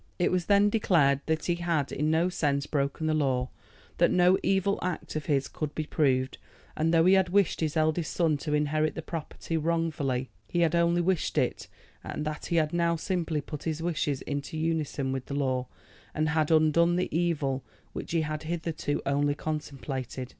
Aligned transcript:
It 0.17 0.31
was 0.31 0.47
then 0.47 0.67
declared 0.71 1.21
that 1.27 1.45
he 1.45 1.53
had 1.53 1.91
in 1.91 2.09
no 2.09 2.27
sense 2.27 2.65
broken 2.65 3.05
the 3.05 3.13
law, 3.13 3.51
that 3.99 4.09
no 4.09 4.35
evil 4.41 4.79
act 4.81 5.15
of 5.15 5.27
his 5.27 5.47
could 5.47 5.75
be 5.75 5.83
proved, 5.85 6.39
that 6.75 6.89
though 6.91 7.05
he 7.05 7.13
had 7.13 7.29
wished 7.29 7.59
his 7.61 7.77
eldest 7.77 8.11
son 8.11 8.37
to 8.37 8.55
inherit 8.55 8.95
the 8.95 9.03
property 9.03 9.57
wrongfully, 9.57 10.31
he 10.47 10.61
had 10.61 10.73
only 10.73 11.01
wished 11.01 11.37
it; 11.37 11.67
and 12.03 12.25
that 12.25 12.47
he 12.47 12.55
had 12.55 12.73
now 12.73 12.95
simply 12.95 13.41
put 13.41 13.61
his 13.65 13.83
wishes 13.83 14.23
into 14.23 14.57
unison 14.57 15.11
with 15.11 15.27
the 15.27 15.35
law, 15.35 15.67
and 16.15 16.29
had 16.29 16.49
undone 16.49 16.95
the 16.95 17.15
evil 17.15 17.63
which 17.93 18.11
he 18.11 18.21
had 18.21 18.41
hitherto 18.41 19.03
only 19.05 19.35
contemplated. 19.35 20.29